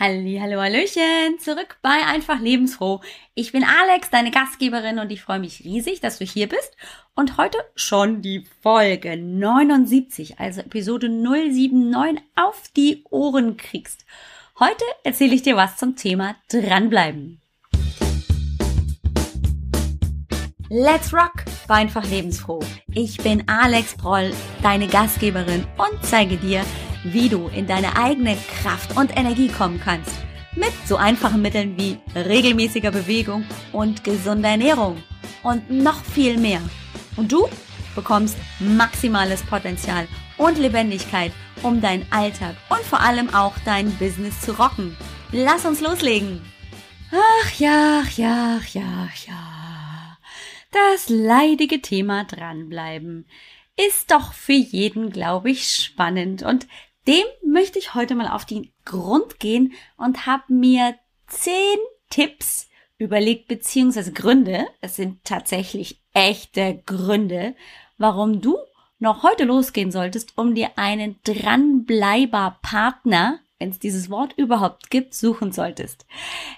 [0.00, 3.00] Halli, hallo, hallöchen, zurück bei Einfach Lebensfroh.
[3.34, 6.76] Ich bin Alex, deine Gastgeberin und ich freue mich riesig, dass du hier bist
[7.16, 14.04] und heute schon die Folge 79, also Episode 079 auf die Ohren kriegst.
[14.60, 17.40] Heute erzähle ich dir was zum Thema dranbleiben.
[20.68, 22.60] Let's rock bei Einfach Lebensfroh.
[22.94, 24.30] Ich bin Alex Proll,
[24.62, 26.62] deine Gastgeberin und zeige dir,
[27.04, 30.12] wie du in deine eigene Kraft und Energie kommen kannst.
[30.54, 35.02] Mit so einfachen Mitteln wie regelmäßiger Bewegung und gesunder Ernährung.
[35.42, 36.60] Und noch viel mehr.
[37.16, 37.48] Und du
[37.94, 40.06] bekommst maximales Potenzial
[40.36, 44.96] und Lebendigkeit, um deinen Alltag und vor allem auch dein Business zu rocken.
[45.32, 46.40] Lass uns loslegen.
[47.10, 50.18] Ach ja, ach ja, ach ja, ach ja.
[50.70, 53.26] Das leidige Thema dranbleiben
[53.76, 56.42] ist doch für jeden, glaube ich, spannend.
[56.42, 56.66] Und
[57.08, 60.94] dem möchte ich heute mal auf den Grund gehen und habe mir
[61.26, 61.78] zehn
[62.10, 67.54] Tipps überlegt, beziehungsweise Gründe, es sind tatsächlich echte Gründe,
[67.96, 68.58] warum du
[68.98, 75.14] noch heute losgehen solltest, um dir einen dranbleiber Partner wenn es dieses Wort überhaupt gibt,
[75.14, 76.06] suchen solltest.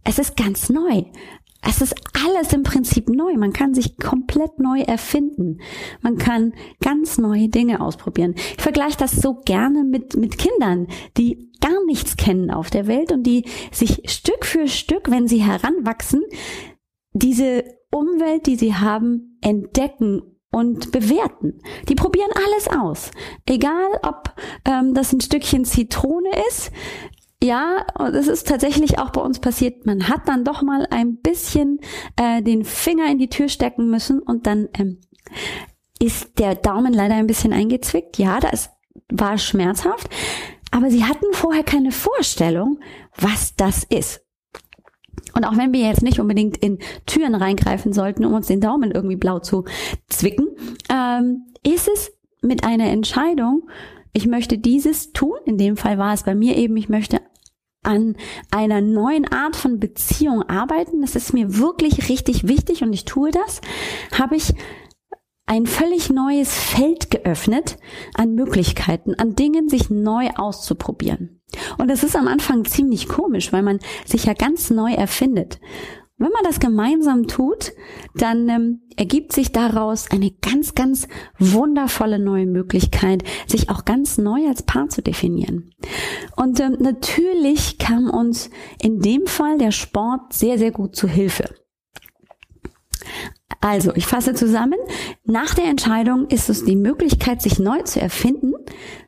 [0.05, 1.05] Es ist ganz neu.
[1.61, 1.95] Es ist
[2.27, 3.35] alles im Prinzip neu.
[3.37, 5.61] Man kann sich komplett neu erfinden.
[6.03, 8.35] Man kann ganz neue Dinge ausprobieren.
[8.57, 10.87] Ich vergleiche das so gerne mit, mit Kindern,
[11.17, 15.43] die gar nichts kennen auf der Welt und die sich Stück für Stück, wenn sie
[15.43, 16.23] heranwachsen,
[17.13, 21.61] diese Umwelt, die sie haben, entdecken und bewerten.
[21.89, 23.11] Die probieren alles aus.
[23.47, 26.71] Egal, ob ähm, das ein Stückchen Zitrone ist,
[27.43, 29.87] ja, und es ist tatsächlich auch bei uns passiert.
[29.87, 31.81] Man hat dann doch mal ein bisschen
[32.17, 35.01] äh, den Finger in die Tür stecken müssen und dann ähm,
[36.01, 38.19] ist der Daumen leider ein bisschen eingezwickt.
[38.19, 38.71] Ja, das
[39.11, 40.09] war schmerzhaft.
[40.71, 42.81] Aber sie hatten vorher keine Vorstellung,
[43.17, 44.25] was das ist.
[45.35, 48.91] Und auch wenn wir jetzt nicht unbedingt in Türen reingreifen sollten, um uns den Daumen
[48.91, 49.65] irgendwie blau zu
[50.09, 50.49] zwicken,
[50.91, 52.13] ähm, ist es
[52.43, 53.69] mit einer Entscheidung,
[54.19, 55.39] ich möchte dieses tun.
[55.47, 57.21] In dem Fall war es bei mir eben, ich möchte
[57.85, 58.17] an
[58.51, 61.01] einer neuen Art von Beziehung arbeiten.
[61.03, 63.61] Das ist mir wirklich richtig wichtig und ich tue das.
[64.13, 64.53] Habe ich
[65.47, 67.79] ein völlig neues Feld geöffnet
[68.15, 71.41] an Möglichkeiten, an Dingen, sich neu auszuprobieren.
[71.79, 75.61] Und es ist am Anfang ziemlich komisch, weil man sich ja ganz neu erfindet.
[76.19, 77.73] Wenn man das gemeinsam tut,
[78.15, 81.07] dann ähm, ergibt sich daraus eine ganz, ganz
[81.39, 85.71] wundervolle neue Möglichkeit, sich auch ganz neu als Paar zu definieren.
[86.35, 88.51] Und ähm, natürlich kam uns
[88.83, 91.55] in dem Fall der Sport sehr, sehr gut zu Hilfe.
[93.61, 94.79] Also, ich fasse zusammen.
[95.25, 98.55] Nach der Entscheidung ist es die Möglichkeit, sich neu zu erfinden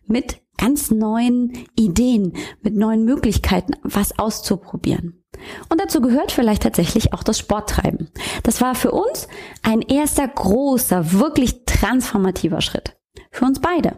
[0.06, 5.24] mit ganz neuen Ideen, mit neuen Möglichkeiten, was auszuprobieren.
[5.70, 8.10] Und dazu gehört vielleicht tatsächlich auch das Sporttreiben.
[8.42, 9.26] Das war für uns
[9.62, 12.96] ein erster großer, wirklich transformativer Schritt.
[13.30, 13.96] Für uns beide.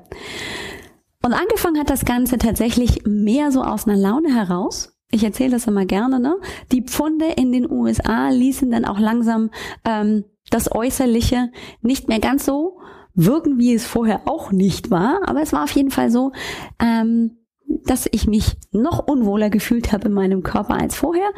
[1.24, 4.96] Und angefangen hat das Ganze tatsächlich mehr so aus einer Laune heraus.
[5.10, 6.36] Ich erzähle das immer gerne, ne?
[6.70, 9.50] Die Pfunde in den USA ließen dann auch langsam
[9.84, 11.50] ähm, das Äußerliche
[11.80, 12.78] nicht mehr ganz so
[13.14, 15.20] wirken, wie es vorher auch nicht war.
[15.26, 16.32] Aber es war auf jeden Fall so,
[16.80, 17.38] ähm,
[17.84, 21.30] dass ich mich noch unwohler gefühlt habe in meinem Körper als vorher.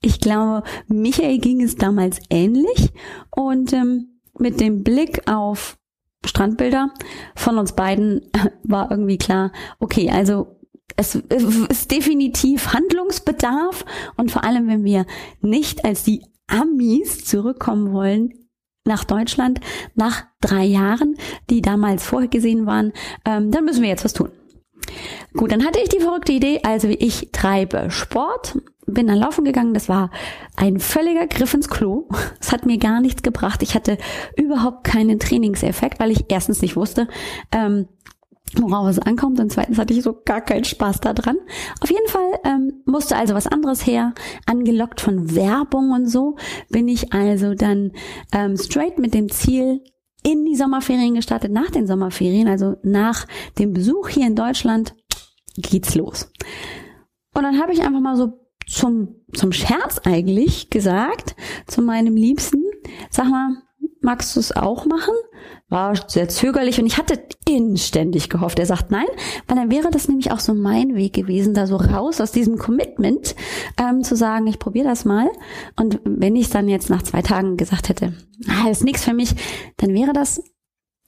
[0.00, 2.92] Ich glaube, Michael ging es damals ähnlich
[3.30, 5.76] und ähm, mit dem Blick auf
[6.24, 6.90] Strandbilder
[7.34, 8.30] von uns beiden
[8.62, 10.58] war irgendwie klar, okay, also
[10.96, 13.84] es ist definitiv Handlungsbedarf
[14.16, 15.06] und vor allem, wenn wir
[15.40, 18.32] nicht als die Amis zurückkommen wollen
[18.88, 19.60] nach Deutschland
[19.94, 21.16] nach drei Jahren,
[21.50, 22.92] die damals vorgesehen waren,
[23.24, 24.30] ähm, dann müssen wir jetzt was tun.
[25.34, 29.74] Gut, dann hatte ich die verrückte Idee, also ich treibe Sport, bin dann laufen gegangen,
[29.74, 30.10] das war
[30.56, 32.08] ein völliger Griff ins Klo.
[32.40, 33.62] Es hat mir gar nichts gebracht.
[33.62, 33.98] Ich hatte
[34.36, 37.08] überhaupt keinen Trainingseffekt, weil ich erstens nicht wusste,
[37.52, 37.88] ähm,
[38.56, 41.36] worauf es ankommt und zweitens hatte ich so gar keinen Spaß daran.
[41.80, 44.14] Auf jeden Fall ähm, musste also was anderes her.
[44.46, 46.36] Angelockt von Werbung und so
[46.70, 47.92] bin ich also dann
[48.32, 49.82] ähm, straight mit dem Ziel
[50.22, 51.52] in die Sommerferien gestartet.
[51.52, 53.26] Nach den Sommerferien, also nach
[53.58, 54.94] dem Besuch hier in Deutschland,
[55.56, 56.30] geht's los.
[57.34, 58.32] Und dann habe ich einfach mal so
[58.66, 61.36] zum, zum Scherz eigentlich gesagt
[61.66, 62.62] zu meinem Liebsten,
[63.10, 63.62] sag mal,
[64.00, 65.14] magst du es auch machen?
[65.68, 68.58] War sehr zögerlich und ich hatte inständig gehofft.
[68.58, 69.06] Er sagt nein,
[69.46, 72.58] weil dann wäre das nämlich auch so mein Weg gewesen, da so raus aus diesem
[72.58, 73.34] Commitment
[73.78, 75.28] ähm, zu sagen, ich probiere das mal.
[75.76, 78.14] Und wenn ich dann jetzt nach zwei Tagen gesagt hätte,
[78.48, 79.34] ah, ist nichts für mich,
[79.76, 80.42] dann wäre das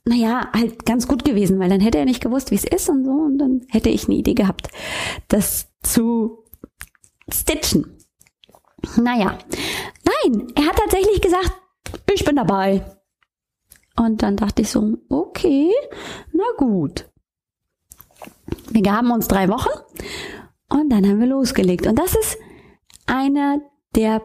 [0.05, 3.05] naja, halt ganz gut gewesen, weil dann hätte er nicht gewusst, wie es ist und
[3.05, 4.69] so, und dann hätte ich eine Idee gehabt,
[5.29, 6.45] das zu
[7.31, 7.99] stitchen.
[8.97, 9.39] Naja,
[10.05, 11.53] nein, er hat tatsächlich gesagt,
[12.13, 12.85] ich bin dabei.
[13.97, 15.71] Und dann dachte ich so, okay,
[16.33, 17.09] na gut.
[18.71, 19.69] Wir gaben uns drei Wochen
[20.69, 21.87] und dann haben wir losgelegt.
[21.87, 22.39] Und das ist
[23.07, 23.61] einer
[23.95, 24.23] der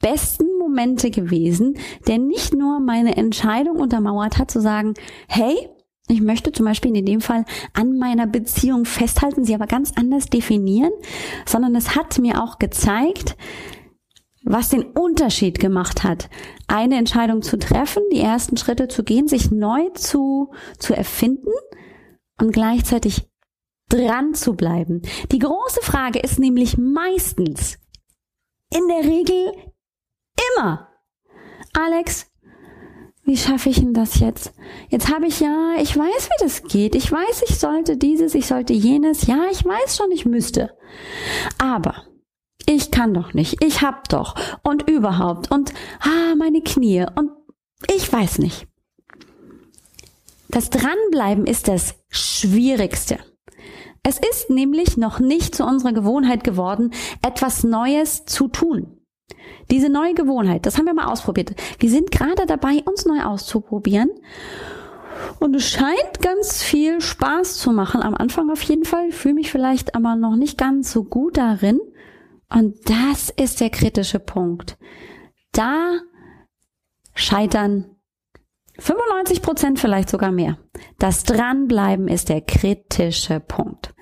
[0.00, 4.94] besten Momente gewesen, der nicht nur meine Entscheidung untermauert hat, zu sagen,
[5.28, 5.68] hey,
[6.08, 10.26] ich möchte zum Beispiel in dem Fall an meiner Beziehung festhalten, sie aber ganz anders
[10.26, 10.92] definieren,
[11.46, 13.36] sondern es hat mir auch gezeigt,
[14.44, 16.28] was den Unterschied gemacht hat,
[16.66, 21.50] eine Entscheidung zu treffen, die ersten Schritte zu gehen, sich neu zu, zu erfinden
[22.40, 23.28] und gleichzeitig
[23.88, 25.02] dran zu bleiben.
[25.32, 27.78] Die große Frage ist nämlich meistens,
[28.70, 29.52] in der Regel
[30.56, 30.88] immer,
[31.72, 32.30] Alex,
[33.22, 34.52] wie schaffe ich denn das jetzt?
[34.90, 36.94] Jetzt habe ich ja, ich weiß, wie das geht.
[36.94, 39.26] Ich weiß, ich sollte dieses, ich sollte jenes.
[39.26, 40.76] Ja, ich weiß schon, ich müsste.
[41.56, 42.04] Aber
[42.66, 47.30] ich kann doch nicht, ich hab doch und überhaupt und ah, meine Knie und
[47.92, 48.66] ich weiß nicht.
[50.48, 53.18] Das Dranbleiben ist das Schwierigste.
[54.02, 58.98] Es ist nämlich noch nicht zu unserer Gewohnheit geworden, etwas Neues zu tun.
[59.70, 61.54] Diese neue Gewohnheit, das haben wir mal ausprobiert.
[61.78, 64.10] Wir sind gerade dabei, uns neu auszuprobieren.
[65.40, 68.02] Und es scheint ganz viel Spaß zu machen.
[68.02, 69.08] Am Anfang auf jeden Fall.
[69.08, 71.80] Ich fühle mich vielleicht aber noch nicht ganz so gut darin.
[72.54, 74.78] Und das ist der kritische Punkt.
[75.52, 75.98] Da
[77.14, 77.96] scheitern
[78.78, 80.58] 95 Prozent vielleicht sogar mehr.
[80.98, 83.92] Das Dranbleiben ist der kritische Punkt.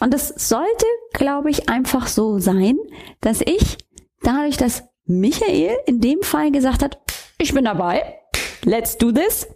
[0.00, 2.76] Und es sollte, glaube ich, einfach so sein,
[3.20, 3.78] dass ich
[4.22, 6.98] dadurch, dass Michael in dem Fall gesagt hat,
[7.38, 8.18] ich bin dabei,
[8.64, 9.46] let's do this,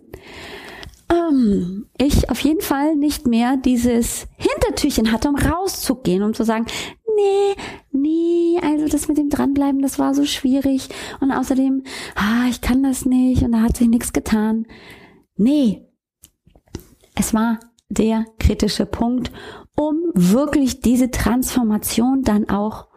[1.11, 6.67] ähm, ich auf jeden Fall nicht mehr dieses Hintertürchen hatte, um rauszugehen, um zu sagen,
[7.17, 7.55] nee,
[7.93, 10.89] nee, also das mit dem Dranbleiben, das war so schwierig
[11.21, 11.83] und außerdem,
[12.15, 14.67] ah, ich kann das nicht und da hat sich nichts getan.
[15.37, 15.87] Nee,
[17.15, 19.31] es war der kritische Punkt,
[19.77, 22.89] um wirklich diese Transformation dann auch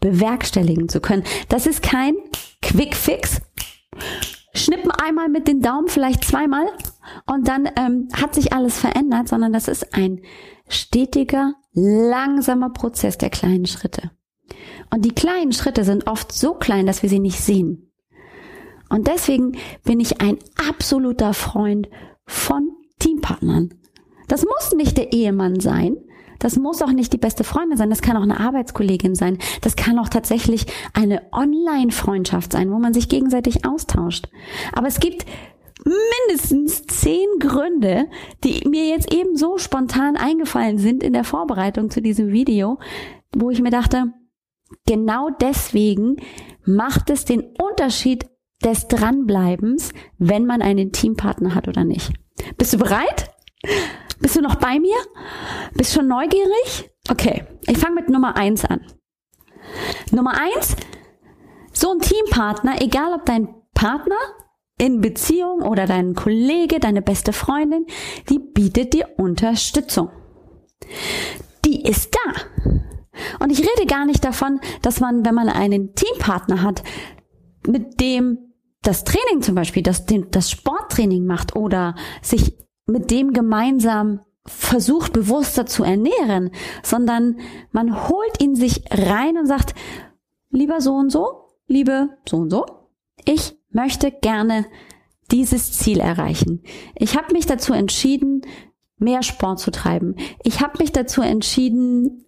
[0.00, 1.24] bewerkstelligen zu können.
[1.48, 2.14] Das ist kein
[2.62, 3.40] Quick Fix.
[4.54, 6.66] Schnippen einmal mit den Daumen, vielleicht zweimal
[7.26, 10.22] und dann ähm, hat sich alles verändert, sondern das ist ein
[10.68, 14.10] stetiger, langsamer Prozess der kleinen Schritte.
[14.90, 17.92] Und die kleinen Schritte sind oft so klein, dass wir sie nicht sehen.
[18.88, 21.88] Und deswegen bin ich ein absoluter Freund
[22.24, 23.74] von Teampartnern.
[24.28, 25.96] Das muss nicht der Ehemann sein,
[26.38, 29.76] das muss auch nicht die beste Freundin sein, das kann auch eine Arbeitskollegin sein, das
[29.76, 34.28] kann auch tatsächlich eine Online-Freundschaft sein, wo man sich gegenseitig austauscht.
[34.72, 35.26] Aber es gibt
[35.86, 38.08] mindestens zehn Gründe,
[38.42, 42.78] die mir jetzt eben so spontan eingefallen sind in der Vorbereitung zu diesem Video,
[43.34, 44.12] wo ich mir dachte,
[44.86, 46.16] genau deswegen
[46.64, 48.26] macht es den Unterschied
[48.64, 52.12] des Dranbleibens, wenn man einen Teampartner hat oder nicht.
[52.56, 53.30] Bist du bereit?
[54.20, 54.96] Bist du noch bei mir?
[55.74, 56.90] Bist schon neugierig?
[57.10, 58.80] Okay, ich fange mit Nummer eins an.
[60.10, 60.74] Nummer eins,
[61.72, 64.16] so ein Teampartner, egal ob dein Partner
[64.78, 67.86] in Beziehung oder dein Kollege, deine beste Freundin,
[68.28, 70.10] die bietet dir Unterstützung.
[71.64, 72.64] die ist da.
[73.40, 76.82] Und ich rede gar nicht davon, dass man, wenn man einen Teampartner hat,
[77.66, 78.38] mit dem
[78.82, 82.56] das Training zum Beispiel, das, das Sporttraining macht oder sich
[82.86, 86.52] mit dem gemeinsam versucht, bewusster zu ernähren,
[86.84, 87.40] sondern
[87.72, 89.74] man holt ihn sich rein und sagt,
[90.50, 92.64] lieber so und so, liebe so und so,
[93.24, 94.66] ich möchte gerne
[95.30, 96.62] dieses Ziel erreichen.
[96.96, 98.42] Ich habe mich dazu entschieden,
[98.98, 100.16] mehr Sport zu treiben.
[100.42, 102.24] Ich habe mich dazu entschieden,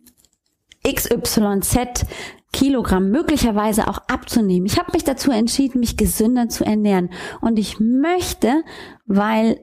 [0.86, 2.06] XYZ
[2.52, 4.66] Kilogramm möglicherweise auch abzunehmen.
[4.66, 7.10] Ich habe mich dazu entschieden, mich gesünder zu ernähren.
[7.40, 8.62] Und ich möchte,
[9.06, 9.60] weil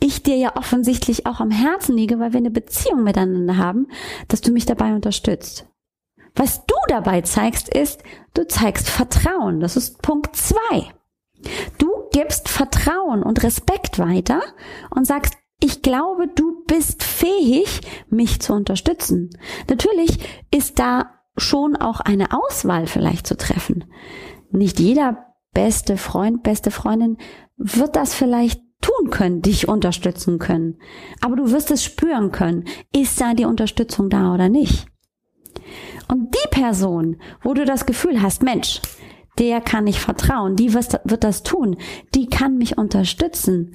[0.00, 3.88] ich dir ja offensichtlich auch am Herzen liege, weil wir eine Beziehung miteinander haben,
[4.28, 5.66] dass du mich dabei unterstützt.
[6.34, 8.02] Was du dabei zeigst, ist,
[8.34, 9.60] du zeigst Vertrauen.
[9.60, 10.92] Das ist Punkt zwei.
[11.78, 14.42] Du gibst Vertrauen und Respekt weiter
[14.94, 19.30] und sagst, ich glaube, du bist fähig, mich zu unterstützen.
[19.68, 20.18] Natürlich
[20.50, 23.84] ist da schon auch eine Auswahl vielleicht zu treffen.
[24.50, 27.18] Nicht jeder beste Freund, beste Freundin
[27.56, 30.78] wird das vielleicht tun können, dich unterstützen können.
[31.20, 32.64] Aber du wirst es spüren können.
[32.94, 34.86] Ist da die Unterstützung da oder nicht?
[36.10, 38.80] Und die Person, wo du das Gefühl hast, Mensch,
[39.38, 41.76] der kann ich vertrauen, die wird das tun,
[42.14, 43.72] die kann mich unterstützen.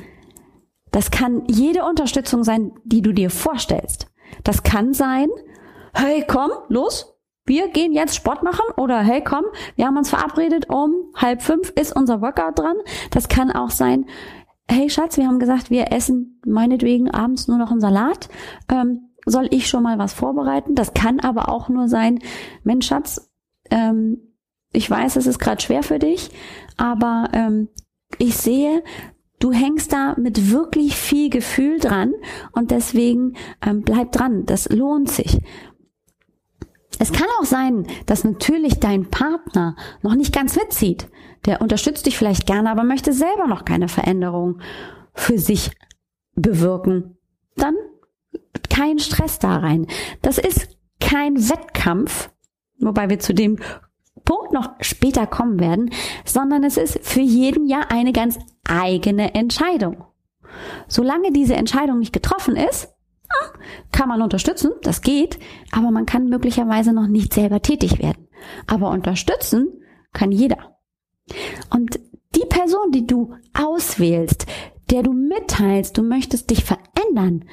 [0.91, 4.07] Das kann jede Unterstützung sein, die du dir vorstellst.
[4.43, 5.29] Das kann sein,
[5.93, 7.15] hey, komm, los,
[7.45, 11.69] wir gehen jetzt Sport machen oder hey, komm, wir haben uns verabredet, um halb fünf
[11.71, 12.77] ist unser Workout dran.
[13.11, 14.05] Das kann auch sein,
[14.69, 18.29] hey Schatz, wir haben gesagt, wir essen meinetwegen abends nur noch einen Salat.
[18.69, 20.75] Ähm, soll ich schon mal was vorbereiten?
[20.75, 22.19] Das kann aber auch nur sein,
[22.63, 23.29] Mensch Schatz,
[23.69, 24.35] ähm,
[24.71, 26.29] ich weiß, es ist gerade schwer für dich,
[26.77, 27.69] aber ähm,
[28.17, 28.83] ich sehe,
[29.39, 32.13] du hängst da mit wirklich viel Gefühl dran
[32.51, 33.33] und deswegen
[33.65, 35.39] ähm, bleib dran, das lohnt sich.
[36.99, 41.09] Es kann auch sein, dass natürlich dein Partner noch nicht ganz mitzieht.
[41.45, 44.61] Der unterstützt dich vielleicht gerne, aber möchte selber noch keine Veränderung
[45.13, 45.71] für sich
[46.35, 47.17] bewirken.
[47.57, 47.75] Dann
[48.69, 49.87] kein Stress da rein.
[50.21, 52.29] Das ist kein Wettkampf,
[52.79, 53.57] wobei wir zu dem
[54.23, 55.91] Punkt noch später kommen werden,
[56.25, 60.03] sondern es ist für jeden ja eine ganz eigene Entscheidung.
[60.87, 62.89] Solange diese Entscheidung nicht getroffen ist,
[63.91, 65.39] kann man unterstützen, das geht,
[65.71, 68.27] aber man kann möglicherweise noch nicht selber tätig werden.
[68.67, 69.81] Aber unterstützen
[70.13, 70.77] kann jeder.
[71.69, 71.99] Und
[72.35, 74.45] die Person, die du auswählst,
[74.91, 77.45] der du mitteilst, du möchtest dich verändern,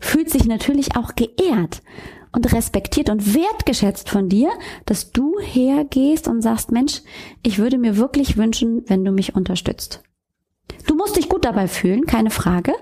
[0.00, 1.82] fühlt sich natürlich auch geehrt
[2.32, 4.50] und respektiert und wertgeschätzt von dir,
[4.86, 7.02] dass du hergehst und sagst, Mensch,
[7.42, 10.02] ich würde mir wirklich wünschen, wenn du mich unterstützt.
[10.86, 12.72] Du musst dich gut dabei fühlen, keine Frage.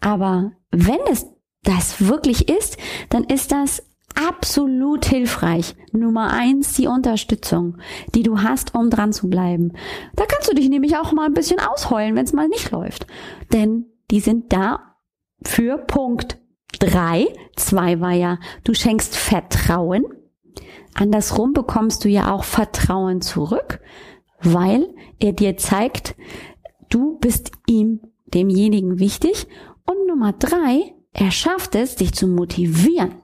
[0.00, 1.26] Aber wenn es
[1.62, 2.76] das wirklich ist,
[3.08, 3.82] dann ist das
[4.14, 5.74] absolut hilfreich.
[5.92, 7.78] Nummer eins, die Unterstützung,
[8.14, 9.72] die du hast, um dran zu bleiben.
[10.14, 13.06] Da kannst du dich nämlich auch mal ein bisschen ausheulen, wenn es mal nicht läuft.
[13.52, 14.96] Denn die sind da
[15.42, 16.38] für Punkt
[16.78, 17.26] drei.
[17.56, 20.04] Zwei war ja, du schenkst Vertrauen.
[20.94, 23.80] Andersrum bekommst du ja auch Vertrauen zurück,
[24.40, 24.88] weil
[25.18, 26.14] er dir zeigt,
[26.88, 29.46] du bist ihm, demjenigen wichtig.
[29.86, 33.16] Und Nummer drei, er schafft es, dich zu motivieren.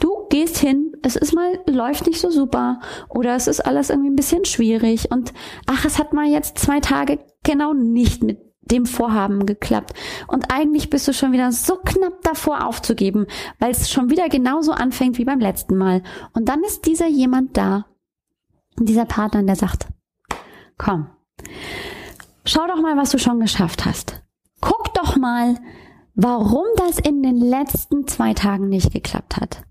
[0.00, 4.10] Du gehst hin, es ist mal, läuft nicht so super oder es ist alles irgendwie
[4.10, 5.32] ein bisschen schwierig und
[5.66, 9.94] ach, es hat mal jetzt zwei Tage genau nicht mit dem Vorhaben geklappt.
[10.26, 13.26] Und eigentlich bist du schon wieder so knapp davor aufzugeben,
[13.58, 16.02] weil es schon wieder genauso anfängt wie beim letzten Mal.
[16.32, 17.86] Und dann ist dieser jemand da,
[18.78, 19.88] dieser Partner, der sagt,
[20.76, 21.08] komm,
[22.44, 24.22] schau doch mal, was du schon geschafft hast.
[24.60, 25.56] Guck doch mal,
[26.14, 29.62] warum das in den letzten zwei Tagen nicht geklappt hat.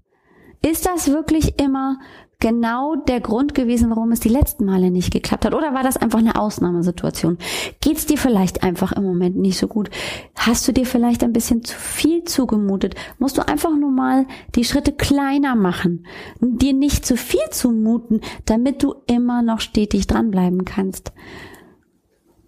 [0.62, 2.00] Ist das wirklich immer
[2.39, 5.56] genau der Grund gewesen, warum es die letzten Male nicht geklappt hat?
[5.56, 7.38] Oder war das einfach eine Ausnahmesituation?
[7.82, 9.89] Geht es dir vielleicht einfach im Moment nicht so gut?
[10.36, 12.96] Hast du dir vielleicht ein bisschen zu viel zugemutet?
[13.17, 16.06] Musst du einfach nur mal die Schritte kleiner machen,
[16.39, 21.13] dir nicht zu viel zumuten, damit du immer noch stetig dranbleiben kannst.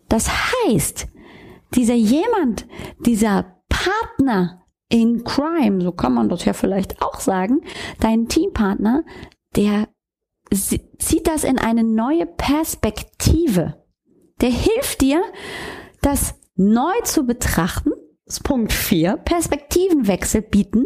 [0.08, 0.30] Das
[0.68, 1.08] heißt,
[1.76, 2.68] dieser jemand,
[3.06, 7.62] dieser Partner in Crime, so kann man das ja vielleicht auch sagen,
[8.00, 9.04] dein Teampartner,
[9.56, 9.88] der
[10.52, 13.84] sieht das in eine neue Perspektive.
[14.42, 15.22] Der hilft dir,
[16.02, 17.92] das neu zu betrachten.
[18.44, 20.86] Punkt 4, Perspektivenwechsel bieten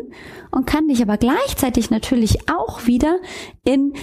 [0.52, 3.20] und kann dich aber gleichzeitig natürlich auch wieder
[3.66, 3.94] in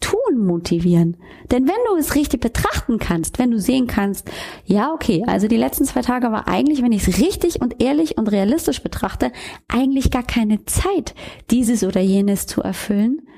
[0.00, 1.18] Tun motivieren.
[1.50, 4.30] Denn wenn du es richtig betrachten kannst, wenn du sehen kannst,
[4.64, 8.16] ja, okay, also die letzten zwei Tage war eigentlich, wenn ich es richtig und ehrlich
[8.16, 9.30] und realistisch betrachte,
[9.68, 11.14] eigentlich gar keine Zeit,
[11.50, 13.28] dieses oder jenes zu erfüllen.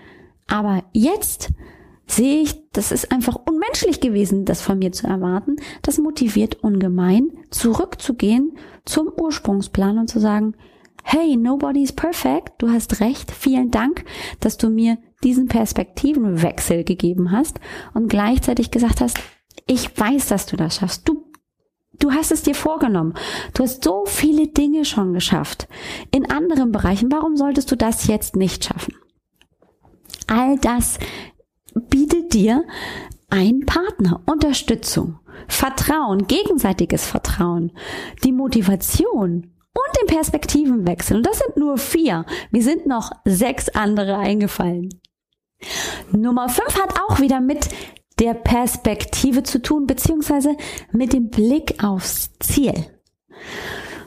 [0.51, 1.51] Aber jetzt
[2.07, 5.57] sehe ich, das ist einfach unmenschlich gewesen, das von mir zu erwarten.
[5.83, 10.55] Das motiviert ungemein, zurückzugehen zum Ursprungsplan und zu sagen,
[11.05, 14.05] hey, nobody's perfect, du hast recht, vielen Dank,
[14.41, 17.61] dass du mir diesen Perspektivenwechsel gegeben hast
[17.95, 19.19] und gleichzeitig gesagt hast,
[19.67, 21.09] ich weiß, dass du das schaffst.
[21.09, 21.31] Du
[21.99, 23.13] Du hast es dir vorgenommen.
[23.53, 25.69] Du hast so viele Dinge schon geschafft.
[26.11, 27.13] In anderen Bereichen.
[27.13, 28.95] Warum solltest du das jetzt nicht schaffen?
[30.31, 30.99] All das
[31.75, 32.65] bietet dir
[33.31, 35.19] ein Partner, Unterstützung,
[35.49, 37.73] Vertrauen, gegenseitiges Vertrauen,
[38.23, 41.17] die Motivation und den Perspektivenwechsel.
[41.17, 42.27] Und das sind nur vier.
[42.53, 45.01] Mir sind noch sechs andere eingefallen.
[46.13, 47.69] Nummer fünf hat auch wieder mit
[48.21, 50.57] der Perspektive zu tun, beziehungsweise
[50.93, 52.87] mit dem Blick aufs Ziel.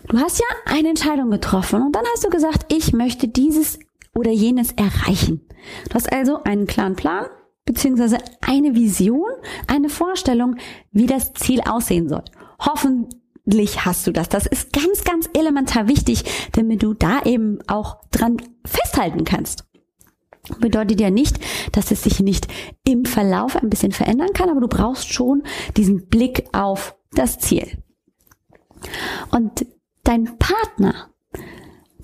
[0.07, 3.79] Du hast ja eine Entscheidung getroffen und dann hast du gesagt, ich möchte dieses
[4.15, 5.47] oder jenes erreichen.
[5.89, 7.25] Du hast also einen klaren Plan,
[7.65, 9.29] beziehungsweise eine Vision,
[9.67, 10.57] eine Vorstellung,
[10.91, 12.23] wie das Ziel aussehen soll.
[12.59, 14.29] Hoffentlich hast du das.
[14.29, 19.65] Das ist ganz, ganz elementar wichtig, damit du da eben auch dran festhalten kannst.
[20.59, 21.39] Bedeutet ja nicht,
[21.71, 22.47] dass es sich nicht
[22.85, 25.43] im Verlauf ein bisschen verändern kann, aber du brauchst schon
[25.77, 27.81] diesen Blick auf das Ziel.
[29.31, 29.65] Und
[30.03, 31.12] dein Partner,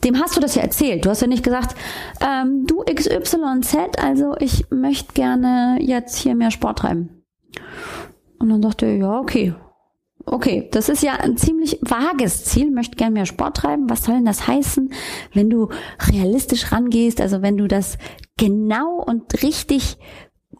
[0.03, 1.05] dem hast du das ja erzählt.
[1.05, 1.75] Du hast ja nicht gesagt,
[2.21, 7.23] ähm, du XYZ, also ich möchte gerne jetzt hier mehr Sport treiben.
[8.39, 9.53] Und dann dachte er, ja, okay,
[10.31, 13.89] Okay, das ist ja ein ziemlich vages Ziel, möchte gern mehr Sport treiben.
[13.89, 14.93] Was soll denn das heißen,
[15.33, 15.69] wenn du
[16.07, 17.97] realistisch rangehst, also wenn du das
[18.37, 19.97] genau und richtig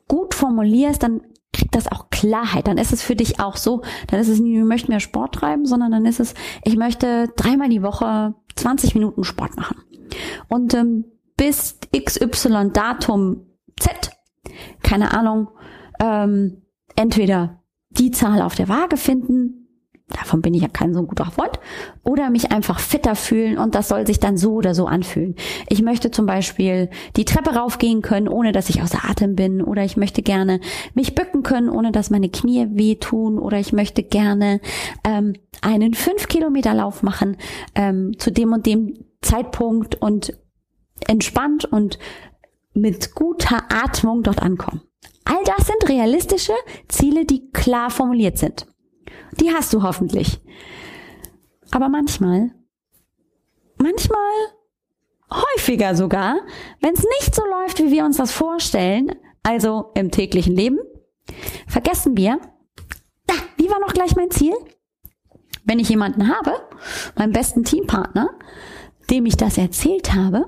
[0.08, 1.22] gut formulierst, dann
[1.60, 2.68] kriegt das auch Klarheit.
[2.68, 5.36] Dann ist es für dich auch so, dann ist es nicht, ich möchte mehr Sport
[5.36, 9.78] treiben, sondern dann ist es, ich möchte dreimal die Woche 20 Minuten Sport machen.
[10.48, 13.46] Und ähm, bis XY Datum
[13.78, 14.12] Z,
[14.82, 15.50] keine Ahnung,
[16.00, 16.62] ähm,
[16.96, 19.59] entweder die Zahl auf der Waage finden,
[20.10, 21.60] davon bin ich ja kein so guter Freund,
[22.04, 25.36] oder mich einfach fitter fühlen und das soll sich dann so oder so anfühlen.
[25.68, 29.84] Ich möchte zum Beispiel die Treppe raufgehen können, ohne dass ich außer Atem bin, oder
[29.84, 30.60] ich möchte gerne
[30.94, 34.62] mich bücken können, ohne dass meine Knie wehtun, oder ich möchte gerne
[35.04, 37.38] ähm, einen 5 Kilometer Lauf machen
[37.76, 40.34] ähm, zu dem und dem Zeitpunkt und
[41.08, 42.00] entspannt und
[42.74, 44.82] mit guter Atmung dort ankommen.
[45.26, 46.54] All das sind realistische
[46.88, 48.66] Ziele, die klar formuliert sind.
[49.40, 50.42] Die hast du hoffentlich.
[51.72, 52.52] Aber manchmal,
[53.78, 54.20] manchmal,
[55.32, 56.38] häufiger sogar,
[56.82, 59.12] wenn es nicht so läuft, wie wir uns das vorstellen,
[59.44, 60.80] also im täglichen Leben,
[61.68, 62.40] vergessen wir,
[63.28, 64.54] da, wie war noch gleich mein Ziel?
[65.64, 66.54] Wenn ich jemanden habe,
[67.16, 68.32] meinen besten Teampartner,
[69.12, 70.46] dem ich das erzählt habe,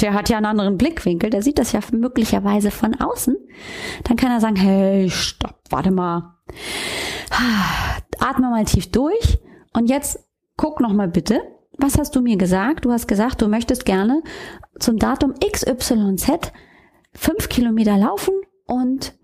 [0.00, 3.36] der hat ja einen anderen Blickwinkel, der sieht das ja möglicherweise von außen,
[4.04, 6.36] dann kann er sagen, hey, stopp, warte mal.
[8.18, 9.38] Atme mal tief durch
[9.72, 10.24] und jetzt
[10.56, 11.42] guck noch mal bitte,
[11.76, 12.84] was hast du mir gesagt?
[12.84, 14.22] Du hast gesagt, du möchtest gerne
[14.78, 16.52] zum Datum XYZ
[17.12, 18.34] fünf Kilometer laufen
[18.66, 19.14] und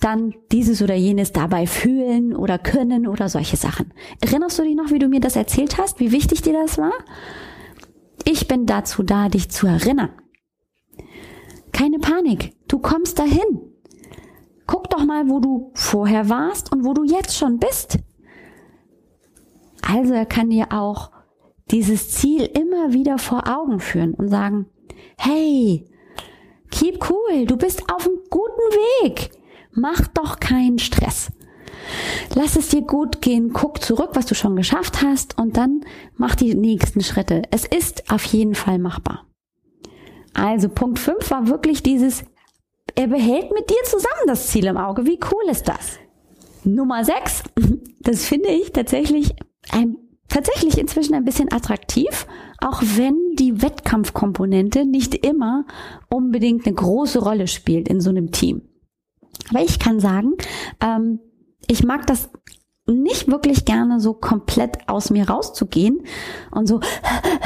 [0.00, 3.92] dann dieses oder jenes dabei fühlen oder können oder solche Sachen.
[4.20, 6.92] Erinnerst du dich noch, wie du mir das erzählt hast, wie wichtig dir das war?
[8.24, 10.10] Ich bin dazu da, dich zu erinnern.
[11.72, 13.71] Keine Panik, du kommst dahin.
[14.72, 17.98] Guck doch mal, wo du vorher warst und wo du jetzt schon bist.
[19.82, 21.10] Also er kann dir auch
[21.70, 24.64] dieses Ziel immer wieder vor Augen führen und sagen,
[25.18, 25.86] hey,
[26.70, 29.32] keep cool, du bist auf einem guten Weg.
[29.72, 31.30] Mach doch keinen Stress.
[32.34, 35.82] Lass es dir gut gehen, guck zurück, was du schon geschafft hast und dann
[36.16, 37.42] mach die nächsten Schritte.
[37.50, 39.26] Es ist auf jeden Fall machbar.
[40.32, 42.24] Also Punkt 5 war wirklich dieses,
[42.94, 45.06] er behält mit dir zusammen das Ziel im Auge.
[45.06, 45.98] Wie cool ist das?
[46.64, 47.44] Nummer 6,
[48.00, 49.34] das finde ich tatsächlich
[49.70, 49.96] ein,
[50.28, 52.26] tatsächlich inzwischen ein bisschen attraktiv,
[52.60, 55.64] auch wenn die Wettkampfkomponente nicht immer
[56.08, 58.62] unbedingt eine große Rolle spielt in so einem Team.
[59.50, 60.34] Aber ich kann sagen,
[60.80, 61.20] ähm,
[61.66, 62.30] ich mag das
[62.86, 66.02] nicht wirklich gerne so komplett aus mir rauszugehen
[66.50, 66.80] und so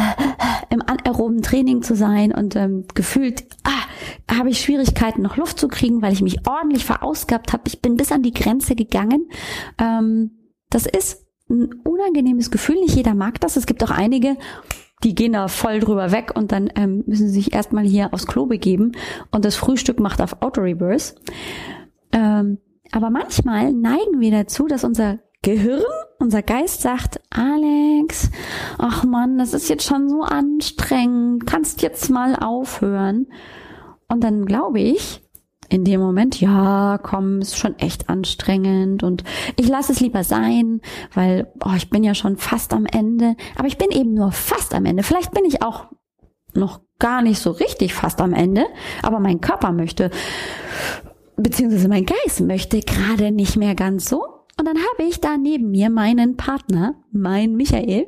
[0.71, 3.86] im anaeroben Training zu sein und ähm, gefühlt ah,
[4.31, 7.65] habe ich Schwierigkeiten noch Luft zu kriegen, weil ich mich ordentlich verausgabt habe.
[7.67, 9.29] Ich bin bis an die Grenze gegangen.
[9.79, 10.31] Ähm,
[10.71, 12.77] das ist ein unangenehmes Gefühl.
[12.77, 13.57] Nicht jeder mag das.
[13.57, 14.37] Es gibt auch einige,
[15.05, 18.27] die gehen da voll drüber weg und dann ähm, müssen sie sich erstmal hier aufs
[18.27, 18.93] Klo begeben
[19.31, 21.17] und das Frühstück macht auf Auto-Reverse.
[22.13, 22.59] Ähm,
[22.93, 25.83] aber manchmal neigen wir dazu, dass unser Gehirn,
[26.19, 28.31] unser Geist sagt, Alex,
[28.79, 33.27] ach man, das ist jetzt schon so anstrengend, kannst jetzt mal aufhören.
[34.09, 35.21] Und dann glaube ich,
[35.69, 39.25] in dem Moment, ja, komm, ist schon echt anstrengend und
[39.57, 40.81] ich lasse es lieber sein,
[41.13, 43.35] weil oh, ich bin ja schon fast am Ende.
[43.57, 45.03] Aber ich bin eben nur fast am Ende.
[45.03, 45.87] Vielleicht bin ich auch
[46.55, 48.67] noch gar nicht so richtig fast am Ende,
[49.03, 50.11] aber mein Körper möchte,
[51.37, 54.25] beziehungsweise mein Geist möchte gerade nicht mehr ganz so.
[54.59, 58.07] Und dann habe ich da neben mir meinen Partner, mein Michael,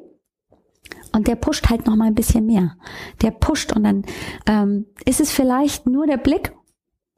[1.19, 2.77] und der pusht halt noch mal ein bisschen mehr.
[3.23, 4.05] Der pusht und dann
[4.47, 6.53] ähm, ist es vielleicht nur der Blick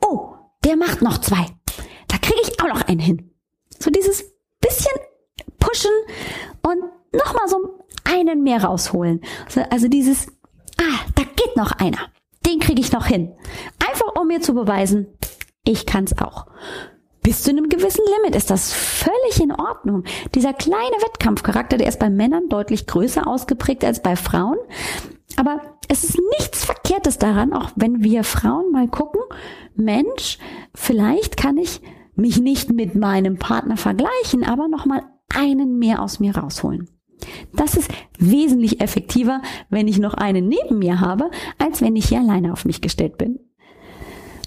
[0.00, 0.34] oh,
[0.64, 1.46] der macht noch zwei.
[2.08, 3.30] Da kriege ich auch noch einen hin.
[3.78, 4.24] So dieses
[4.60, 4.92] bisschen
[5.58, 5.90] pushen
[6.62, 6.82] und
[7.12, 9.22] nochmal so einen mehr rausholen.
[9.70, 10.26] Also dieses,
[10.78, 12.10] ah, da geht noch einer.
[12.46, 13.32] Den kriege ich noch hin.
[13.88, 15.06] Einfach um mir zu beweisen,
[15.64, 16.46] ich kann's auch.
[17.30, 20.02] Bis zu einem gewissen Limit ist das völlig in Ordnung.
[20.34, 24.56] Dieser kleine Wettkampfcharakter, der ist bei Männern deutlich größer ausgeprägt als bei Frauen.
[25.36, 29.20] Aber es ist nichts Verkehrtes daran, auch wenn wir Frauen mal gucken,
[29.76, 30.38] Mensch,
[30.74, 31.80] vielleicht kann ich
[32.16, 36.90] mich nicht mit meinem Partner vergleichen, aber nochmal einen mehr aus mir rausholen.
[37.52, 42.18] Das ist wesentlich effektiver, wenn ich noch einen neben mir habe, als wenn ich hier
[42.18, 43.38] alleine auf mich gestellt bin.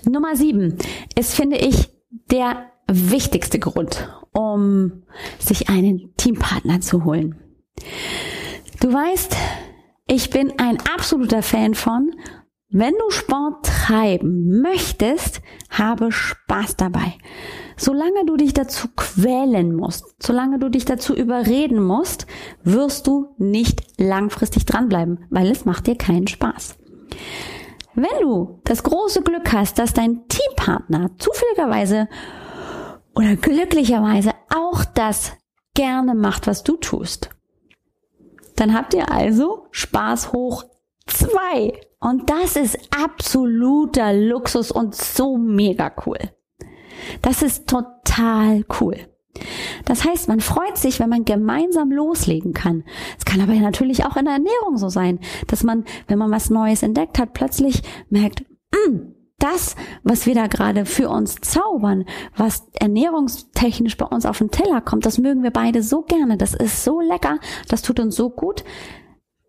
[0.04, 0.78] Nummer sieben
[1.15, 1.89] ist, finde ich,
[2.30, 5.03] der wichtigste Grund, um
[5.39, 7.36] sich einen Teampartner zu holen.
[8.79, 9.36] Du weißt,
[10.08, 12.12] ich bin ein absoluter Fan von,
[12.69, 17.13] wenn du Sport treiben möchtest, habe Spaß dabei.
[17.77, 22.25] Solange du dich dazu quälen musst, solange du dich dazu überreden musst,
[22.63, 26.75] wirst du nicht langfristig dranbleiben, weil es macht dir keinen Spaß.
[27.95, 32.08] Wenn du das große Glück hast, dass dein Teampartner zufälligerweise
[33.15, 35.34] oder glücklicherweise auch das
[35.73, 37.30] gerne macht, was du tust,
[38.56, 40.65] dann habt ihr also Spaß hoch
[41.08, 41.80] zwei.
[41.99, 46.19] Und das ist absoluter Luxus und so mega cool.
[47.21, 48.97] Das ist total cool.
[49.86, 52.84] Das heißt, man freut sich, wenn man gemeinsam loslegen kann.
[53.17, 56.49] Es kann aber natürlich auch in der Ernährung so sein, dass man, wenn man was
[56.49, 59.12] Neues entdeckt hat, plötzlich merkt, mm,
[59.43, 64.82] das, was wir da gerade für uns zaubern, was ernährungstechnisch bei uns auf den Teller
[64.82, 66.38] kommt, das mögen wir beide so gerne.
[66.38, 68.63] Das ist so lecker, das tut uns so gut.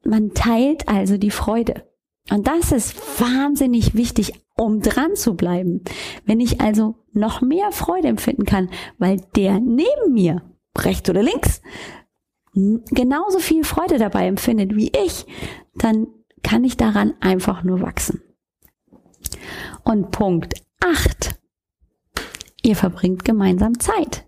[0.05, 1.89] Man teilt also die Freude.
[2.31, 5.83] Und das ist wahnsinnig wichtig, um dran zu bleiben.
[6.25, 10.43] Wenn ich also noch mehr Freude empfinden kann, weil der neben mir,
[10.77, 11.61] rechts oder links,
[12.55, 15.27] genauso viel Freude dabei empfindet wie ich,
[15.75, 16.07] dann
[16.43, 18.23] kann ich daran einfach nur wachsen.
[19.83, 20.55] Und Punkt
[20.85, 21.35] 8.
[22.63, 24.27] Ihr verbringt gemeinsam Zeit.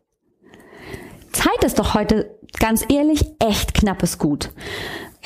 [1.33, 4.51] Zeit ist doch heute, ganz ehrlich, echt knappes Gut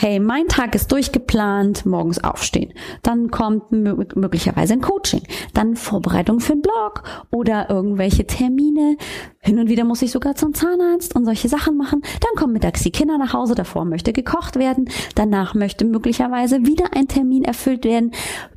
[0.00, 2.72] hey, mein Tag ist durchgeplant, morgens aufstehen.
[3.03, 5.22] Dann kommt möglicherweise ein Coaching,
[5.53, 8.96] dann Vorbereitung für einen Blog oder irgendwelche Termine.
[9.40, 12.00] Hin und wieder muss ich sogar zum Zahnarzt und solche Sachen machen.
[12.20, 16.94] Dann kommen mittags die Kinder nach Hause, davor möchte gekocht werden, danach möchte möglicherweise wieder
[16.94, 18.12] ein Termin erfüllt werden.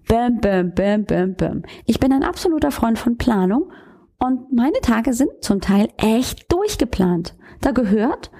[0.07, 1.63] Bäm, bäm, bäm, bäm, bäm.
[1.85, 3.71] Ich bin ein absoluter Freund von Planung
[4.19, 7.35] und meine Tage sind zum Teil echt durchgeplant.
[7.61, 8.31] Da gehört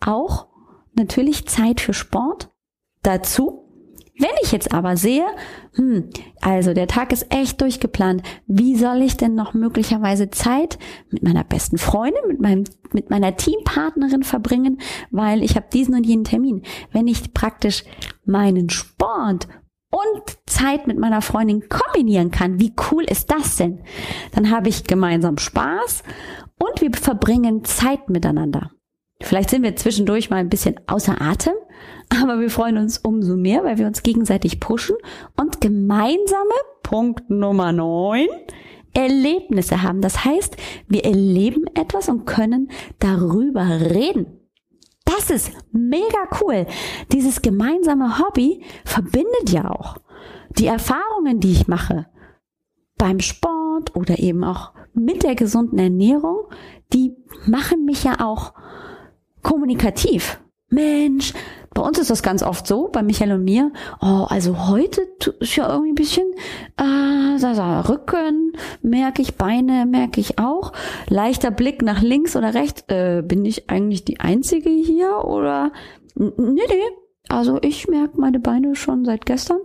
[0.00, 0.48] auch
[0.94, 2.50] natürlich Zeit für Sport
[3.02, 3.62] dazu.
[4.18, 5.26] Wenn ich jetzt aber sehe,
[5.74, 6.08] hm,
[6.40, 10.78] also der Tag ist echt durchgeplant, wie soll ich denn noch möglicherweise Zeit
[11.10, 16.06] mit meiner besten Freundin, mit meinem, mit meiner Teampartnerin verbringen, weil ich habe diesen und
[16.06, 16.62] jenen Termin.
[16.92, 17.84] Wenn ich praktisch
[18.24, 19.48] meinen Sport
[19.90, 23.80] und Zeit mit meiner Freundin kombinieren kann, wie cool ist das denn?
[24.32, 26.02] Dann habe ich gemeinsam Spaß
[26.58, 28.70] und wir verbringen Zeit miteinander.
[29.22, 31.54] Vielleicht sind wir zwischendurch mal ein bisschen außer Atem,
[32.22, 34.96] aber wir freuen uns umso mehr, weil wir uns gegenseitig pushen
[35.36, 38.26] und gemeinsame, Punkt Nummer 9,
[38.92, 40.00] Erlebnisse haben.
[40.00, 40.56] Das heißt,
[40.88, 44.45] wir erleben etwas und können darüber reden.
[45.06, 46.66] Das ist mega cool.
[47.12, 49.96] Dieses gemeinsame Hobby verbindet ja auch.
[50.50, 52.06] Die Erfahrungen, die ich mache
[52.98, 56.48] beim Sport oder eben auch mit der gesunden Ernährung,
[56.92, 57.14] die
[57.46, 58.52] machen mich ja auch
[59.42, 60.40] kommunikativ.
[60.68, 61.32] Mensch,
[61.76, 65.02] bei uns ist das ganz oft so, bei Michael und mir, oh, also heute
[65.40, 66.24] ist ja irgendwie ein bisschen,
[66.78, 70.72] äh, so, so, Rücken merke ich, Beine merke ich auch.
[71.10, 75.70] Leichter Blick nach links oder rechts, äh, bin ich eigentlich die Einzige hier oder,
[76.14, 76.82] nee, nee,
[77.28, 79.58] Also ich merke meine Beine schon seit gestern.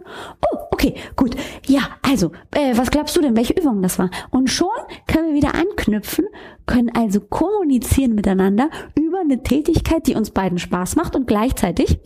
[0.51, 1.35] Oh, okay, gut.
[1.65, 4.09] Ja, also, äh, was glaubst du denn, welche Übung das war?
[4.31, 4.67] Und schon
[5.07, 6.25] können wir wieder anknüpfen,
[6.65, 8.69] können also kommunizieren miteinander
[9.31, 11.99] eine Tätigkeit, die uns beiden Spaß macht und gleichzeitig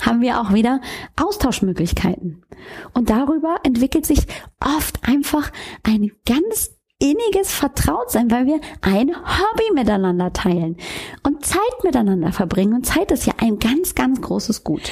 [0.00, 0.80] haben wir auch wieder
[1.16, 2.44] Austauschmöglichkeiten.
[2.94, 4.26] Und darüber entwickelt sich
[4.60, 5.50] oft einfach
[5.82, 10.76] ein ganz inniges Vertrautsein, weil wir ein Hobby miteinander teilen
[11.24, 12.74] und Zeit miteinander verbringen.
[12.74, 14.82] Und Zeit ist ja ein ganz, ganz großes Gut.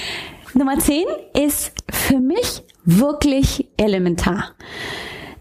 [0.54, 1.04] Nummer 10
[1.40, 4.52] ist für mich wirklich elementar.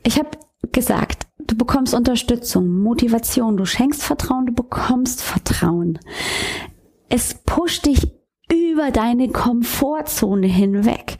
[0.03, 0.29] Ich habe
[0.71, 5.99] gesagt, du bekommst Unterstützung, Motivation, du schenkst Vertrauen, du bekommst Vertrauen.
[7.09, 8.11] Es pusht dich
[8.51, 11.17] über deine Komfortzone hinweg.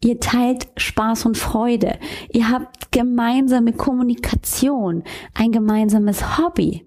[0.00, 1.98] Ihr teilt Spaß und Freude.
[2.30, 5.02] Ihr habt gemeinsame Kommunikation,
[5.34, 6.86] ein gemeinsames Hobby.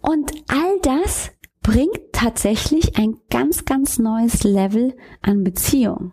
[0.00, 1.30] Und all das
[1.62, 6.12] bringt tatsächlich ein ganz, ganz neues Level an Beziehung.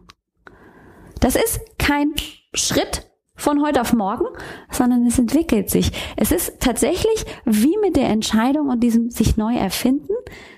[1.21, 2.13] Das ist kein
[2.53, 4.25] Schritt von heute auf morgen,
[4.69, 5.91] sondern es entwickelt sich.
[6.17, 10.13] Es ist tatsächlich wie mit der Entscheidung und diesem sich neu erfinden.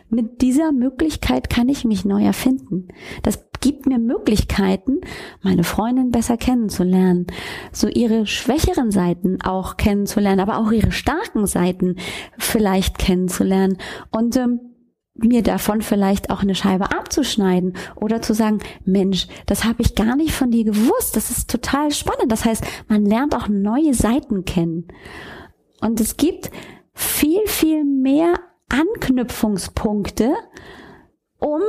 [0.09, 2.87] Mit dieser Möglichkeit kann ich mich neu erfinden.
[3.21, 5.01] Das gibt mir Möglichkeiten,
[5.43, 7.27] meine Freundin besser kennenzulernen,
[7.71, 11.97] so ihre schwächeren Seiten auch kennenzulernen, aber auch ihre starken Seiten
[12.37, 13.77] vielleicht kennenzulernen
[14.11, 14.61] und ähm,
[15.23, 20.15] mir davon vielleicht auch eine Scheibe abzuschneiden oder zu sagen, Mensch, das habe ich gar
[20.15, 21.15] nicht von dir gewusst.
[21.15, 22.31] Das ist total spannend.
[22.31, 24.87] Das heißt, man lernt auch neue Seiten kennen.
[25.81, 26.51] Und es gibt
[26.93, 28.33] viel, viel mehr
[28.69, 30.33] Anknüpfungspunkte,
[31.39, 31.61] um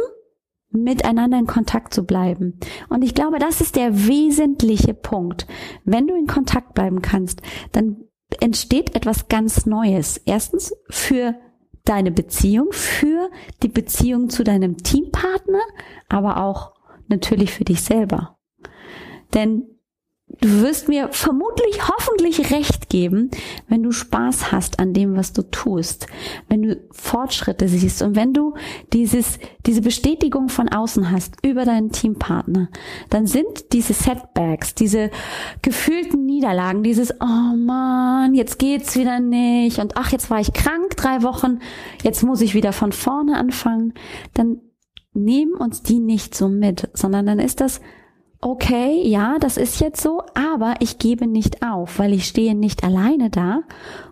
[0.71, 2.59] miteinander in Kontakt zu bleiben.
[2.89, 5.47] Und ich glaube, das ist der wesentliche Punkt.
[5.85, 8.05] Wenn du in Kontakt bleiben kannst, dann
[8.41, 10.19] entsteht etwas ganz Neues.
[10.25, 11.35] Erstens für
[11.91, 13.31] deine Beziehung, für
[13.65, 15.61] die Beziehung zu deinem Teampartner,
[16.09, 16.73] aber auch
[17.09, 18.39] natürlich für dich selber.
[19.35, 19.65] Denn
[20.41, 23.31] Du wirst mir vermutlich, hoffentlich recht geben,
[23.69, 26.07] wenn du Spaß hast an dem, was du tust,
[26.49, 28.55] wenn du Fortschritte siehst und wenn du
[28.95, 32.71] dieses, diese Bestätigung von außen hast über deinen Teampartner,
[33.11, 35.11] dann sind diese Setbacks, diese
[35.61, 40.97] gefühlten Niederlagen, dieses, oh man, jetzt geht's wieder nicht und ach, jetzt war ich krank
[40.97, 41.59] drei Wochen,
[42.03, 43.93] jetzt muss ich wieder von vorne anfangen,
[44.33, 44.63] dann
[45.13, 47.83] nehmen uns die nicht so mit, sondern dann ist das
[48.41, 52.85] okay, ja, das ist jetzt so, aber ich gebe nicht auf, weil ich stehe nicht
[52.85, 53.63] alleine da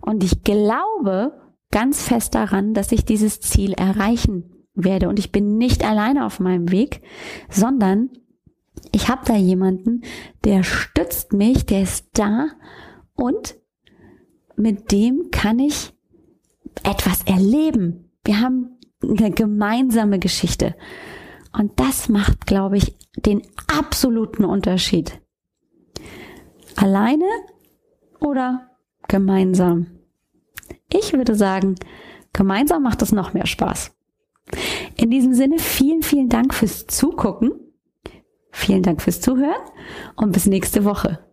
[0.00, 1.32] und ich glaube
[1.70, 6.40] ganz fest daran, dass ich dieses Ziel erreichen werde und ich bin nicht alleine auf
[6.40, 7.02] meinem Weg,
[7.48, 8.10] sondern
[8.92, 10.02] ich habe da jemanden,
[10.44, 12.48] der stützt mich, der ist da
[13.14, 13.56] und
[14.56, 15.92] mit dem kann ich
[16.84, 18.10] etwas erleben.
[18.24, 20.74] Wir haben eine gemeinsame Geschichte.
[21.52, 22.94] Und das macht, glaube ich,
[23.26, 25.20] den absoluten Unterschied.
[26.76, 27.26] Alleine
[28.20, 28.70] oder
[29.08, 29.98] gemeinsam?
[30.92, 31.74] Ich würde sagen,
[32.32, 33.92] gemeinsam macht es noch mehr Spaß.
[34.96, 37.52] In diesem Sinne, vielen, vielen Dank fürs Zugucken.
[38.50, 39.60] Vielen Dank fürs Zuhören
[40.16, 41.24] und bis nächste Woche.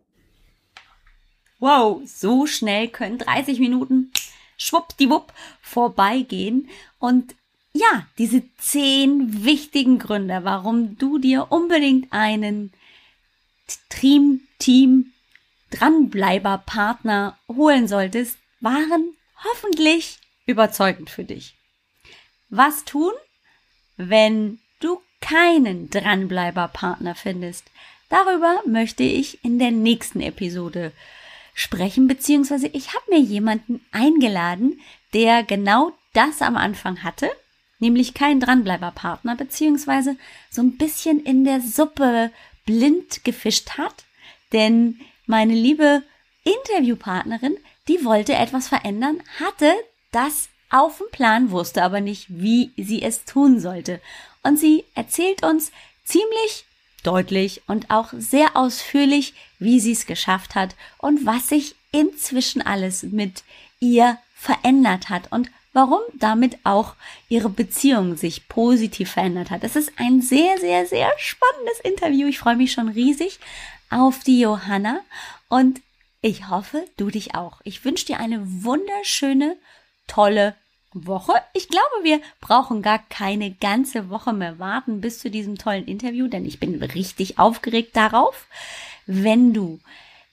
[1.60, 4.12] Wow, so schnell können 30 Minuten
[4.58, 6.70] schwuppdiwupp vorbeigehen
[7.00, 7.36] und
[7.76, 12.72] ja, diese zehn wichtigen Gründe, warum du dir unbedingt einen
[13.90, 15.12] Team, Team,
[15.72, 21.56] Dranbleiber, Partner holen solltest, waren hoffentlich überzeugend für dich.
[22.50, 23.12] Was tun,
[23.98, 27.66] wenn du keinen Dranbleiber Partner findest?
[28.08, 30.94] Darüber möchte ich in der nächsten Episode
[31.54, 34.80] sprechen, beziehungsweise ich habe mir jemanden eingeladen,
[35.14, 37.30] der genau das am Anfang hatte
[37.80, 40.18] nämlich kein Dranbleiberpartner, beziehungsweise
[40.50, 42.32] so ein bisschen in der Suppe
[42.66, 44.06] blind gefischt hat,
[44.54, 46.04] denn meine liebe
[46.44, 47.58] Interviewpartnerin,
[47.88, 49.72] die wollte etwas verändern, hatte
[50.12, 54.02] das auf dem Plan, wusste aber nicht, wie sie es tun sollte.
[54.44, 55.72] Und sie erzählt uns
[56.04, 56.66] ziemlich
[57.04, 63.04] deutlich und auch sehr ausführlich, wie sie es geschafft hat und was sich inzwischen alles
[63.04, 63.44] mit
[63.80, 66.96] ihr verändert hat und warum damit auch
[67.28, 69.64] ihre Beziehung sich positiv verändert hat.
[69.66, 72.28] Es ist ein sehr, sehr, sehr spannendes Interview.
[72.28, 73.40] Ich freue mich schon riesig
[73.90, 75.02] auf die Johanna
[75.50, 75.82] und
[76.22, 77.60] ich hoffe, du dich auch.
[77.66, 79.58] Ich wünsche dir eine wunderschöne,
[80.08, 80.56] tolle
[80.94, 81.34] Woche.
[81.54, 86.28] Ich glaube, wir brauchen gar keine ganze Woche mehr warten bis zu diesem tollen Interview,
[86.28, 88.48] denn ich bin richtig aufgeregt darauf.
[89.06, 89.80] Wenn du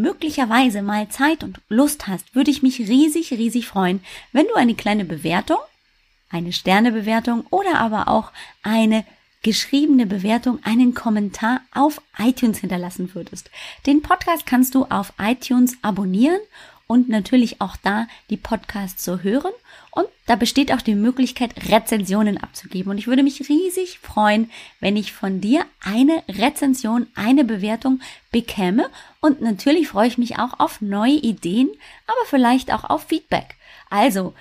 [0.00, 4.00] möglicherweise mal Zeit und Lust hast, würde ich mich riesig, riesig freuen,
[4.32, 5.58] wenn du eine kleine Bewertung,
[6.30, 8.32] eine Sternebewertung oder aber auch
[8.62, 9.04] eine
[9.42, 13.50] geschriebene Bewertung, einen Kommentar auf iTunes hinterlassen würdest.
[13.86, 16.40] Den Podcast kannst du auf iTunes abonnieren
[16.88, 19.52] und natürlich auch da die Podcasts zu hören.
[19.90, 22.90] Und da besteht auch die Möglichkeit, Rezensionen abzugeben.
[22.90, 28.00] Und ich würde mich riesig freuen, wenn ich von dir eine Rezension, eine Bewertung
[28.32, 28.88] bekäme.
[29.20, 31.68] Und natürlich freue ich mich auch auf neue Ideen,
[32.06, 33.56] aber vielleicht auch auf Feedback.
[33.90, 34.34] Also,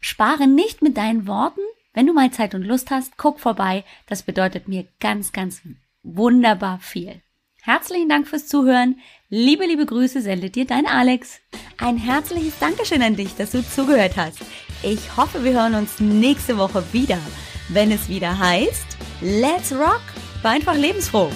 [0.00, 1.60] spare nicht mit deinen Worten.
[1.94, 3.84] Wenn du mal Zeit und Lust hast, guck vorbei.
[4.08, 5.62] Das bedeutet mir ganz, ganz
[6.02, 7.22] wunderbar viel.
[7.60, 8.98] Herzlichen Dank fürs Zuhören.
[9.34, 11.40] Liebe, liebe Grüße sendet dir dein Alex.
[11.78, 14.40] Ein herzliches Dankeschön an dich, dass du zugehört hast.
[14.82, 17.16] Ich hoffe, wir hören uns nächste Woche wieder,
[17.70, 20.02] wenn es wieder heißt Let's Rock,
[20.42, 21.30] war einfach lebensfroh.